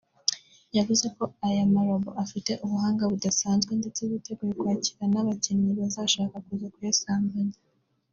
yavuze 0.77 1.05
ko 1.15 1.23
aya 1.47 1.63
marobo 1.73 2.09
afite 2.23 2.51
ubuhanga 2.65 3.03
budasanzwe 3.11 3.71
ndetse 3.79 4.01
biteguye 4.11 4.53
kwakira 4.59 5.03
n’abakinnyi 5.13 5.69
bazashaka 5.79 6.35
kuza 6.45 6.67
kuyasambanya 6.73 7.57